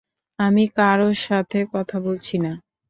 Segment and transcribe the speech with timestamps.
[0.39, 2.51] আমি কারও সাথে কথা বলছি না।